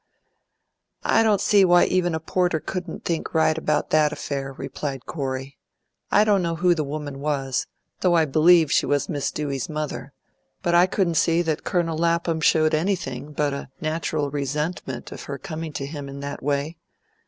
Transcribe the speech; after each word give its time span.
"I 1.03 1.21
don't 1.21 1.39
see 1.41 1.63
why 1.63 1.85
even 1.85 2.15
a 2.15 2.19
porter 2.19 2.59
couldn't 2.59 3.05
think 3.05 3.35
right 3.35 3.55
about 3.55 3.91
that 3.91 4.11
affair," 4.11 4.51
replied 4.51 5.05
Corey. 5.05 5.59
"I 6.09 6.23
don't 6.23 6.41
know 6.41 6.55
who 6.55 6.73
the 6.73 6.83
woman 6.83 7.19
was, 7.19 7.67
though 7.99 8.15
I 8.15 8.25
believe 8.25 8.71
she 8.71 8.87
was 8.87 9.09
Miss 9.09 9.29
Dewey's 9.29 9.69
mother; 9.69 10.11
but 10.63 10.73
I 10.73 10.87
couldn't 10.87 11.17
see 11.21 11.43
that 11.43 11.63
Colonel 11.63 11.99
Lapham 11.99 12.41
showed 12.41 12.73
anything 12.73 13.31
but 13.31 13.53
a 13.53 13.69
natural 13.79 14.31
resentment 14.31 15.11
of 15.11 15.25
her 15.25 15.37
coming 15.37 15.71
to 15.73 15.85
him 15.85 16.09
in 16.09 16.19
that 16.21 16.41
way. 16.41 16.77